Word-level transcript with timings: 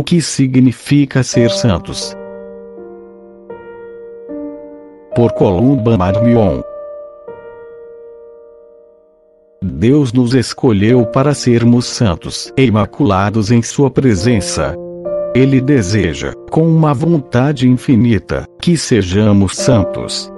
o 0.00 0.02
que 0.02 0.22
significa 0.22 1.22
ser 1.22 1.50
santos. 1.50 2.16
Por 5.14 5.30
Columba 5.32 5.98
Marmion 5.98 6.62
Deus 9.62 10.10
nos 10.10 10.32
escolheu 10.32 11.04
para 11.04 11.34
sermos 11.34 11.84
santos 11.84 12.50
e 12.56 12.64
imaculados 12.64 13.50
em 13.50 13.60
Sua 13.60 13.90
presença. 13.90 14.74
Ele 15.34 15.60
deseja, 15.60 16.32
com 16.50 16.66
uma 16.66 16.94
vontade 16.94 17.68
infinita, 17.68 18.46
que 18.58 18.78
sejamos 18.78 19.54
santos. 19.54 20.32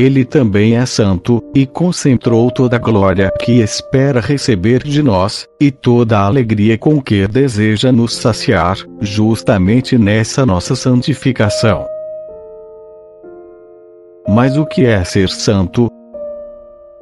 Ele 0.00 0.24
também 0.24 0.78
é 0.78 0.86
santo, 0.86 1.44
e 1.54 1.66
concentrou 1.66 2.50
toda 2.50 2.76
a 2.76 2.78
glória 2.78 3.30
que 3.38 3.60
espera 3.60 4.18
receber 4.18 4.82
de 4.82 5.02
nós, 5.02 5.46
e 5.60 5.70
toda 5.70 6.18
a 6.18 6.24
alegria 6.24 6.78
com 6.78 7.02
que 7.02 7.28
deseja 7.28 7.92
nos 7.92 8.14
saciar, 8.14 8.78
justamente 8.98 9.98
nessa 9.98 10.46
nossa 10.46 10.74
santificação. 10.74 11.84
Mas 14.26 14.56
o 14.56 14.64
que 14.64 14.86
é 14.86 15.04
ser 15.04 15.28
santo? 15.28 15.90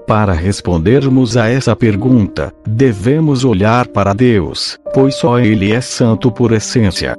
Para 0.04 0.32
respondermos 0.32 1.36
a 1.36 1.48
essa 1.48 1.76
pergunta, 1.76 2.50
devemos 2.66 3.44
olhar 3.44 3.86
para 3.86 4.12
Deus, 4.12 4.76
pois 4.92 5.14
só 5.14 5.38
Ele 5.38 5.72
é 5.72 5.80
santo 5.80 6.32
por 6.32 6.50
essência. 6.50 7.14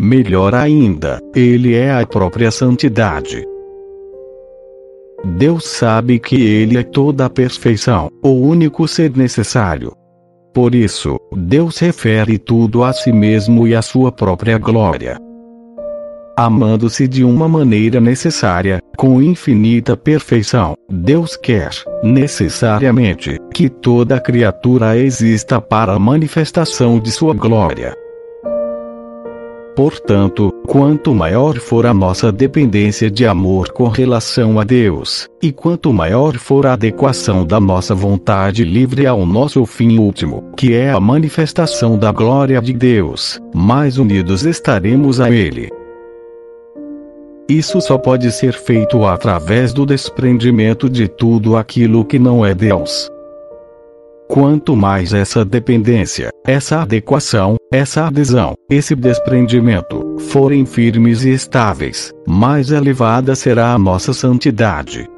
Melhor 0.00 0.52
ainda, 0.52 1.20
Ele 1.32 1.76
é 1.76 1.92
a 1.92 2.04
própria 2.04 2.50
santidade. 2.50 3.51
Deus 5.24 5.64
sabe 5.66 6.18
que 6.18 6.40
Ele 6.40 6.78
é 6.78 6.82
toda 6.82 7.26
a 7.26 7.30
perfeição, 7.30 8.10
o 8.22 8.30
único 8.30 8.88
ser 8.88 9.16
necessário. 9.16 9.92
Por 10.52 10.74
isso, 10.74 11.16
Deus 11.34 11.78
refere 11.78 12.38
tudo 12.38 12.84
a 12.84 12.92
si 12.92 13.12
mesmo 13.12 13.66
e 13.66 13.74
à 13.74 13.80
sua 13.80 14.12
própria 14.12 14.58
glória. 14.58 15.18
Amando-se 16.36 17.06
de 17.06 17.24
uma 17.24 17.46
maneira 17.46 18.00
necessária, 18.00 18.80
com 18.96 19.22
infinita 19.22 19.96
perfeição, 19.96 20.74
Deus 20.90 21.36
quer, 21.36 21.70
necessariamente, 22.02 23.38
que 23.52 23.68
toda 23.68 24.20
criatura 24.20 24.96
exista 24.96 25.60
para 25.60 25.92
a 25.92 25.98
manifestação 25.98 26.98
de 26.98 27.10
sua 27.10 27.34
glória. 27.34 27.94
Portanto, 29.74 30.52
quanto 30.66 31.14
maior 31.14 31.58
for 31.58 31.86
a 31.86 31.94
nossa 31.94 32.30
dependência 32.30 33.10
de 33.10 33.26
amor 33.26 33.70
com 33.70 33.88
relação 33.88 34.60
a 34.60 34.64
Deus, 34.64 35.28
e 35.42 35.50
quanto 35.50 35.92
maior 35.92 36.36
for 36.36 36.66
a 36.66 36.74
adequação 36.74 37.46
da 37.46 37.58
nossa 37.58 37.94
vontade 37.94 38.64
livre 38.64 39.06
ao 39.06 39.24
nosso 39.24 39.64
fim 39.64 39.98
último, 39.98 40.44
que 40.56 40.74
é 40.74 40.90
a 40.90 41.00
manifestação 41.00 41.98
da 41.98 42.12
glória 42.12 42.60
de 42.60 42.74
Deus, 42.74 43.40
mais 43.54 43.96
unidos 43.96 44.44
estaremos 44.44 45.20
a 45.20 45.30
Ele. 45.30 45.70
Isso 47.48 47.80
só 47.80 47.96
pode 47.96 48.30
ser 48.30 48.52
feito 48.52 49.04
através 49.06 49.72
do 49.72 49.86
desprendimento 49.86 50.88
de 50.88 51.08
tudo 51.08 51.56
aquilo 51.56 52.04
que 52.04 52.18
não 52.18 52.44
é 52.44 52.54
Deus. 52.54 53.10
Quanto 54.28 54.76
mais 54.76 55.12
essa 55.12 55.44
dependência, 55.44 56.30
essa 56.46 56.80
adequação, 56.80 57.56
essa 57.72 58.06
adesão, 58.06 58.54
esse 58.70 58.94
desprendimento 58.94 60.18
forem 60.28 60.66
firmes 60.66 61.24
e 61.24 61.30
estáveis, 61.30 62.12
mais 62.28 62.70
elevada 62.70 63.34
será 63.34 63.72
a 63.72 63.78
nossa 63.78 64.12
santidade. 64.12 65.08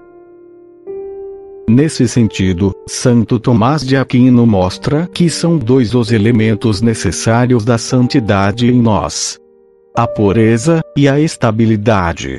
Nesse 1.69 2.07
sentido, 2.07 2.73
Santo 2.87 3.41
Tomás 3.41 3.85
de 3.85 3.97
Aquino 3.97 4.47
mostra 4.47 5.09
que 5.13 5.29
são 5.29 5.59
dois 5.59 5.95
os 5.95 6.13
elementos 6.13 6.81
necessários 6.81 7.65
da 7.65 7.77
santidade 7.77 8.71
em 8.71 8.81
nós: 8.81 9.37
a 9.97 10.07
pureza 10.07 10.81
e 10.97 11.09
a 11.09 11.19
estabilidade. 11.19 12.39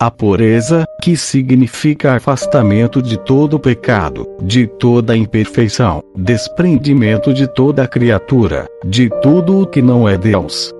A 0.00 0.10
pureza, 0.10 0.84
que 1.00 1.16
significa 1.16 2.14
afastamento 2.14 3.00
de 3.00 3.16
todo 3.16 3.60
pecado, 3.60 4.26
de 4.42 4.66
toda 4.66 5.16
imperfeição, 5.16 6.02
desprendimento 6.16 7.32
de 7.32 7.46
toda 7.46 7.86
criatura, 7.86 8.66
de 8.84 9.08
tudo 9.22 9.62
o 9.62 9.66
que 9.66 9.80
não 9.80 10.08
é 10.08 10.18
Deus. 10.18 10.72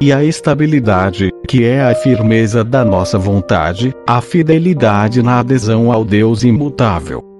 E 0.00 0.12
a 0.12 0.22
estabilidade, 0.22 1.30
que 1.48 1.64
é 1.64 1.82
a 1.82 1.94
firmeza 1.94 2.62
da 2.62 2.84
nossa 2.84 3.18
vontade, 3.18 3.94
a 4.06 4.20
fidelidade 4.20 5.22
na 5.22 5.38
adesão 5.38 5.90
ao 5.90 6.04
Deus 6.04 6.44
imutável. 6.44 7.33